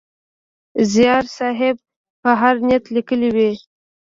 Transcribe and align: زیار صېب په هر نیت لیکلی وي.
زیار 0.91 1.23
صېب 1.35 1.77
په 2.21 2.29
هر 2.41 2.55
نیت 2.67 2.85
لیکلی 2.95 3.29
وي. 3.35 3.51